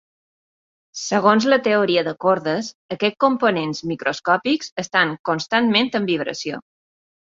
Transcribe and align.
Segons 1.01 1.45
la 1.53 1.59
teoria 1.67 2.03
de 2.07 2.13
cordes, 2.25 2.71
aquests 2.97 3.19
components 3.25 3.83
microscòpics 3.93 4.73
estan 4.85 5.15
constantment 5.31 5.93
en 6.01 6.09
vibració. 6.13 6.63